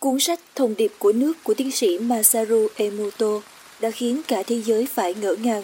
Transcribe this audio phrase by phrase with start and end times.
[0.00, 3.40] Cuốn sách Thông điệp của nước của tiến sĩ Masaru Emoto
[3.80, 5.62] đã khiến cả thế giới phải ngỡ ngàng.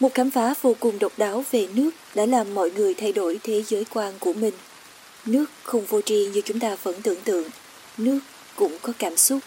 [0.00, 3.40] Một khám phá vô cùng độc đáo về nước đã làm mọi người thay đổi
[3.42, 4.54] thế giới quan của mình.
[5.26, 7.44] Nước không vô tri như chúng ta vẫn tưởng tượng.
[7.98, 8.18] Nước
[8.56, 9.38] cũng có cảm xúc.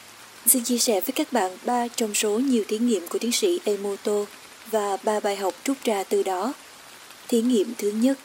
[0.46, 3.60] Xin chia sẻ với các bạn ba trong số nhiều thí nghiệm của tiến sĩ
[3.64, 4.26] Emoto
[4.72, 6.54] và ba bài học rút ra từ đó.
[7.28, 8.20] Thí nghiệm thứ nhất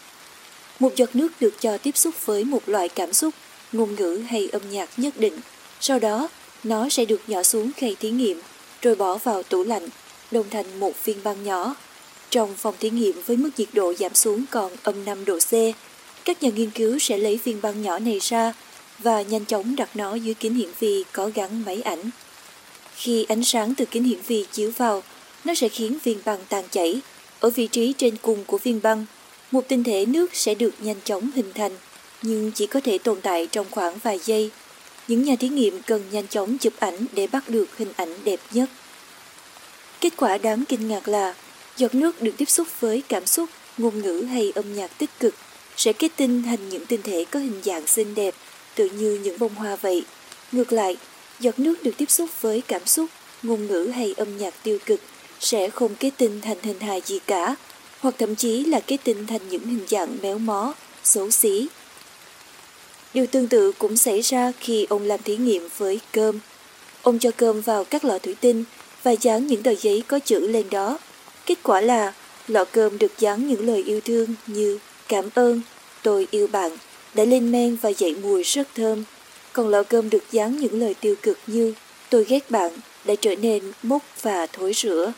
[0.78, 3.34] Một giọt nước được cho tiếp xúc với một loại cảm xúc,
[3.72, 5.40] ngôn ngữ hay âm nhạc nhất định.
[5.80, 6.28] Sau đó,
[6.64, 8.40] nó sẽ được nhỏ xuống khay thí nghiệm,
[8.82, 9.88] rồi bỏ vào tủ lạnh,
[10.30, 11.74] đồng thành một viên băng nhỏ.
[12.30, 15.52] Trong phòng thí nghiệm với mức nhiệt độ giảm xuống còn âm 5 độ C,
[16.24, 18.52] các nhà nghiên cứu sẽ lấy viên băng nhỏ này ra
[18.98, 22.10] và nhanh chóng đặt nó dưới kính hiển vi có gắn máy ảnh.
[22.96, 25.02] Khi ánh sáng từ kính hiển vi chiếu vào,
[25.44, 27.00] nó sẽ khiến viên băng tan chảy.
[27.40, 29.06] Ở vị trí trên cùng của viên băng,
[29.50, 31.72] một tinh thể nước sẽ được nhanh chóng hình thành,
[32.22, 34.50] nhưng chỉ có thể tồn tại trong khoảng vài giây.
[35.10, 38.40] Những nhà thí nghiệm cần nhanh chóng chụp ảnh để bắt được hình ảnh đẹp
[38.52, 38.70] nhất.
[40.00, 41.34] Kết quả đáng kinh ngạc là
[41.76, 45.34] giọt nước được tiếp xúc với cảm xúc, ngôn ngữ hay âm nhạc tích cực
[45.76, 48.34] sẽ kết tinh thành những tinh thể có hình dạng xinh đẹp,
[48.74, 50.04] tự như những bông hoa vậy.
[50.52, 50.96] Ngược lại,
[51.40, 53.10] giọt nước được tiếp xúc với cảm xúc,
[53.42, 55.00] ngôn ngữ hay âm nhạc tiêu cực
[55.40, 57.54] sẽ không kết tinh thành hình hài gì cả,
[58.00, 61.68] hoặc thậm chí là kết tinh thành những hình dạng méo mó, xấu xí.
[63.14, 66.38] Điều tương tự cũng xảy ra khi ông làm thí nghiệm với cơm.
[67.02, 68.64] Ông cho cơm vào các lọ thủy tinh
[69.02, 70.98] và dán những tờ giấy có chữ lên đó.
[71.46, 72.12] Kết quả là
[72.48, 75.60] lọ cơm được dán những lời yêu thương như cảm ơn,
[76.02, 76.76] tôi yêu bạn,
[77.14, 79.04] đã lên men và dậy mùi rất thơm.
[79.52, 81.74] Còn lọ cơm được dán những lời tiêu cực như
[82.10, 82.72] tôi ghét bạn,
[83.04, 85.12] đã trở nên mốc và thối rữa.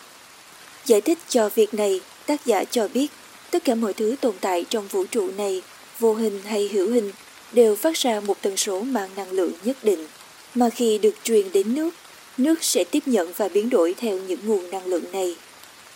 [0.87, 3.07] Giải thích cho việc này, tác giả cho biết
[3.51, 5.63] tất cả mọi thứ tồn tại trong vũ trụ này,
[5.99, 7.11] vô hình hay hữu hình,
[7.53, 10.07] đều phát ra một tần số mang năng lượng nhất định,
[10.55, 11.91] mà khi được truyền đến nước,
[12.39, 15.37] nước sẽ tiếp nhận và biến đổi theo những nguồn năng lượng này.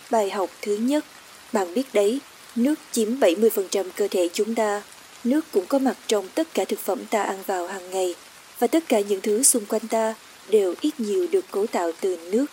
[0.09, 1.05] Bài học thứ nhất,
[1.53, 2.19] bạn biết đấy,
[2.55, 4.81] nước chiếm 70% cơ thể chúng ta.
[5.23, 8.15] Nước cũng có mặt trong tất cả thực phẩm ta ăn vào hàng ngày,
[8.59, 10.15] và tất cả những thứ xung quanh ta
[10.49, 12.45] đều ít nhiều được cấu tạo từ nước.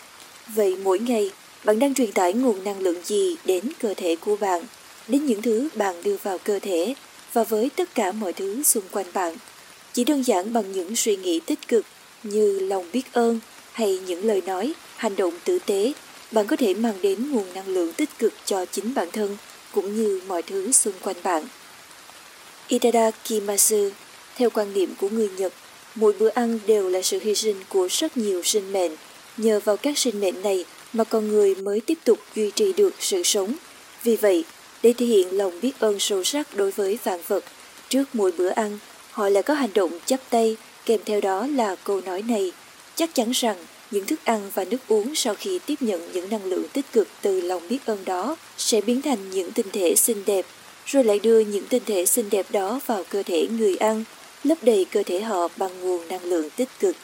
[0.46, 1.30] Vậy mỗi ngày,
[1.64, 4.62] bạn đang truyền tải nguồn năng lượng gì đến cơ thể của bạn,
[5.08, 6.94] đến những thứ bạn đưa vào cơ thể
[7.34, 9.36] và với tất cả mọi thứ xung quanh bạn.
[9.92, 11.86] Chỉ đơn giản bằng những suy nghĩ tích cực
[12.22, 13.40] như lòng biết ơn
[13.72, 15.92] hay những lời nói, hành động tử tế,
[16.32, 19.36] bạn có thể mang đến nguồn năng lượng tích cực cho chính bản thân
[19.72, 21.44] cũng như mọi thứ xung quanh bạn.
[22.68, 23.90] Itada Kimasu,
[24.36, 25.52] theo quan niệm của người Nhật,
[25.94, 28.92] mỗi bữa ăn đều là sự hy sinh của rất nhiều sinh mệnh.
[29.36, 32.94] Nhờ vào các sinh mệnh này mà con người mới tiếp tục duy trì được
[33.00, 33.54] sự sống.
[34.02, 34.44] Vì vậy,
[34.84, 37.44] để thể hiện lòng biết ơn sâu sắc đối với vạn vật,
[37.88, 38.78] trước mỗi bữa ăn,
[39.10, 40.56] họ lại có hành động chắp tay,
[40.86, 42.52] kèm theo đó là câu nói này.
[42.94, 43.56] Chắc chắn rằng
[43.90, 47.08] những thức ăn và nước uống sau khi tiếp nhận những năng lượng tích cực
[47.22, 50.46] từ lòng biết ơn đó sẽ biến thành những tinh thể xinh đẹp,
[50.86, 54.04] rồi lại đưa những tinh thể xinh đẹp đó vào cơ thể người ăn,
[54.44, 56.96] lấp đầy cơ thể họ bằng nguồn năng lượng tích cực.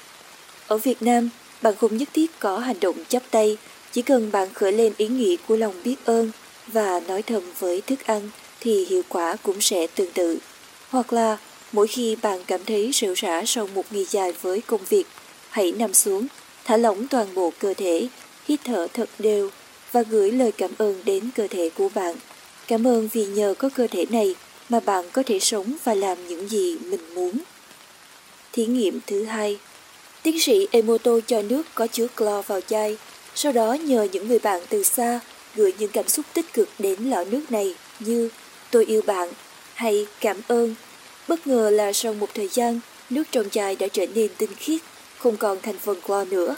[0.67, 1.29] Ở Việt Nam,
[1.63, 3.57] bạn không nhất thiết có hành động chắp tay,
[3.93, 6.31] chỉ cần bạn khởi lên ý nghĩ của lòng biết ơn
[6.73, 10.39] và nói thầm với thức ăn thì hiệu quả cũng sẽ tương tự.
[10.91, 11.39] Hoặc là
[11.73, 15.07] mỗi khi bạn cảm thấy rệu rã sau một ngày dài với công việc,
[15.51, 16.27] hãy nằm xuống,
[16.65, 18.09] thả lỏng toàn bộ cơ thể,
[18.49, 19.51] hít thở thật đều
[19.93, 22.17] và gửi lời cảm ơn đến cơ thể của bạn.
[22.67, 24.35] Cảm ơn vì nhờ có cơ thể này
[24.69, 27.39] mà bạn có thể sống và làm những gì mình muốn.
[28.53, 29.59] Thí nghiệm thứ hai
[30.23, 32.97] Tiến sĩ Emoto cho nước có chứa clo vào chai,
[33.35, 35.21] sau đó nhờ những người bạn từ xa
[35.55, 38.28] gửi những cảm xúc tích cực đến lọ nước này như
[38.71, 39.28] tôi yêu bạn
[39.75, 40.75] hay cảm ơn.
[41.28, 42.81] Bất ngờ là sau một thời gian,
[43.11, 44.81] nước trong chai đã trở nên tinh khiết,
[45.19, 46.56] không còn thành phần clo nữa.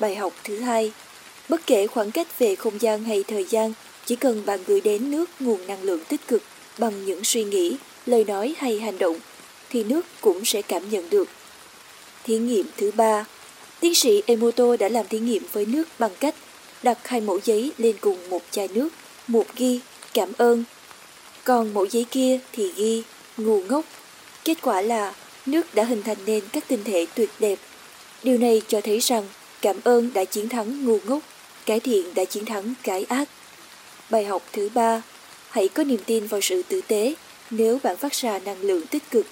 [0.00, 0.92] Bài học thứ hai
[1.48, 3.72] Bất kể khoảng cách về không gian hay thời gian,
[4.06, 6.42] chỉ cần bạn gửi đến nước nguồn năng lượng tích cực
[6.78, 7.76] bằng những suy nghĩ,
[8.06, 9.16] lời nói hay hành động,
[9.70, 11.28] thì nước cũng sẽ cảm nhận được.
[12.24, 13.24] Thí nghiệm thứ ba
[13.80, 16.34] Tiến sĩ Emoto đã làm thí nghiệm với nước bằng cách
[16.82, 18.88] đặt hai mẫu giấy lên cùng một chai nước,
[19.26, 19.80] một ghi
[20.14, 20.64] cảm ơn.
[21.44, 23.02] Còn mẫu giấy kia thì ghi
[23.36, 23.84] ngu ngốc.
[24.44, 25.14] Kết quả là
[25.46, 27.58] nước đã hình thành nên các tinh thể tuyệt đẹp.
[28.22, 29.24] Điều này cho thấy rằng
[29.62, 31.22] cảm ơn đã chiến thắng ngu ngốc,
[31.66, 33.28] cái thiện đã chiến thắng cái ác.
[34.10, 35.02] Bài học thứ ba,
[35.50, 37.14] hãy có niềm tin vào sự tử tế.
[37.50, 39.26] Nếu bạn phát ra năng lượng tích cực,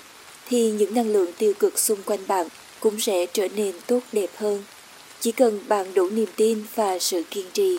[0.49, 2.47] thì những năng lượng tiêu cực xung quanh bạn
[2.81, 4.65] cũng sẽ trở nên tốt đẹp hơn.
[5.25, 7.79] Chỉ cần bạn đủ niềm tin và sự kiên trì.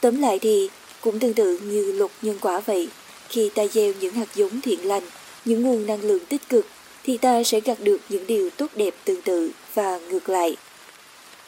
[0.00, 2.88] Tóm lại thì cũng tương tự như luật nhân quả vậy.
[3.28, 5.02] Khi ta gieo những hạt giống thiện lành,
[5.44, 6.66] những nguồn năng lượng tích cực,
[7.04, 10.56] thì ta sẽ gặt được những điều tốt đẹp tương tự và ngược lại.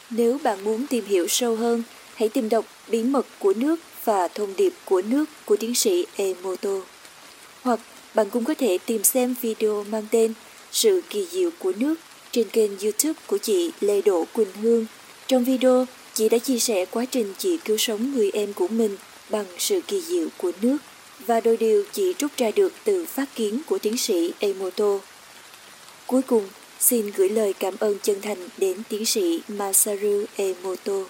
[0.09, 1.83] Nếu bạn muốn tìm hiểu sâu hơn,
[2.15, 6.05] hãy tìm đọc Bí mật của nước và Thông điệp của nước của tiến sĩ
[6.15, 6.81] Emoto.
[7.61, 7.79] Hoặc
[8.13, 10.33] bạn cũng có thể tìm xem video mang tên
[10.71, 11.95] Sự kỳ diệu của nước
[12.35, 14.85] trên kênh YouTube của chị Lê Đỗ Quỳnh Hương.
[15.27, 18.97] Trong video, chị đã chia sẻ quá trình chị cứu sống người em của mình
[19.29, 20.77] bằng sự kỳ diệu của nước
[21.25, 24.99] và đôi điều chị rút ra được từ phát kiến của tiến sĩ Emoto.
[26.05, 26.47] Cuối cùng,
[26.79, 31.03] xin gửi lời cảm ơn chân thành đến tiến sĩ Masaru Emoto.